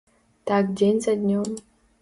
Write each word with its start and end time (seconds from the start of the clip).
Так 0.51 0.73
дзень 0.79 1.03
за 1.07 1.15
днём. 1.23 1.47